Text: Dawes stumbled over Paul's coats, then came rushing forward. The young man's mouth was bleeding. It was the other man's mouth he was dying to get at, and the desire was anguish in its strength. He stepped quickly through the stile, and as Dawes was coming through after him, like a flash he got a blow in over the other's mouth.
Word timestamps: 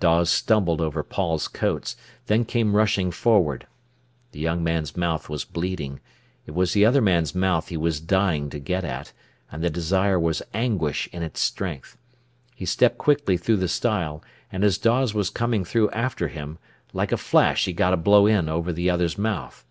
Dawes 0.00 0.30
stumbled 0.30 0.80
over 0.80 1.02
Paul's 1.02 1.46
coats, 1.46 1.94
then 2.24 2.46
came 2.46 2.74
rushing 2.74 3.10
forward. 3.10 3.66
The 4.32 4.40
young 4.40 4.64
man's 4.64 4.96
mouth 4.96 5.28
was 5.28 5.44
bleeding. 5.44 6.00
It 6.46 6.52
was 6.52 6.72
the 6.72 6.86
other 6.86 7.02
man's 7.02 7.34
mouth 7.34 7.68
he 7.68 7.76
was 7.76 8.00
dying 8.00 8.48
to 8.48 8.58
get 8.58 8.82
at, 8.82 9.12
and 9.52 9.62
the 9.62 9.68
desire 9.68 10.18
was 10.18 10.40
anguish 10.54 11.06
in 11.12 11.22
its 11.22 11.40
strength. 11.42 11.98
He 12.54 12.64
stepped 12.64 12.96
quickly 12.96 13.36
through 13.36 13.58
the 13.58 13.68
stile, 13.68 14.24
and 14.50 14.64
as 14.64 14.78
Dawes 14.78 15.12
was 15.12 15.28
coming 15.28 15.66
through 15.66 15.90
after 15.90 16.28
him, 16.28 16.56
like 16.94 17.12
a 17.12 17.18
flash 17.18 17.66
he 17.66 17.74
got 17.74 17.92
a 17.92 17.98
blow 17.98 18.24
in 18.26 18.48
over 18.48 18.72
the 18.72 18.88
other's 18.88 19.18
mouth. 19.18 19.66